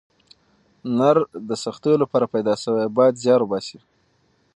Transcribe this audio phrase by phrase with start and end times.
[0.97, 1.17] نر
[1.47, 3.79] د سختیو لپاره پیدا سوی او باید زیار وباسئ.